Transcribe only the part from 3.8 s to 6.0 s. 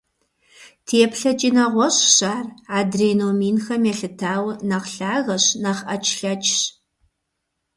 елъытауэ, нэхъ лъагэщ, нэхъ